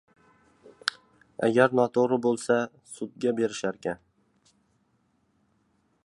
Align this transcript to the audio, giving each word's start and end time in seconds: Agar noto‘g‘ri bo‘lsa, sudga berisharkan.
Agar 1.47 1.75
noto‘g‘ri 1.79 2.17
bo‘lsa, 2.23 2.57
sudga 2.93 3.33
berisharkan. 3.41 4.01